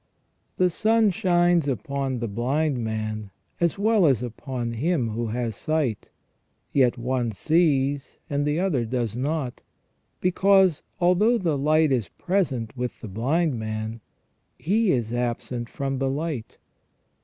f 0.53 0.57
The 0.57 0.69
sun 0.71 1.11
shines 1.11 1.67
upon 1.67 2.17
the 2.21 2.27
blind 2.27 2.79
man 2.83 3.29
as 3.59 3.77
well 3.77 4.07
as 4.07 4.23
upon 4.23 4.71
him 4.73 5.09
who 5.11 5.27
has 5.27 5.55
sight, 5.55 6.09
yet 6.73 6.97
one 6.97 7.31
sees 7.31 8.17
and 8.27 8.43
the 8.43 8.59
other 8.59 8.83
does 8.83 9.15
not, 9.15 9.61
because 10.19 10.81
although 10.99 11.37
the 11.37 11.55
light 11.55 11.91
is 11.91 12.09
present 12.09 12.75
with 12.75 12.99
the 13.01 13.07
blind 13.07 13.59
man, 13.59 14.01
he 14.57 14.91
is 14.91 15.13
absent 15.13 15.69
from 15.69 15.97
the 15.97 16.09
light. 16.09 16.57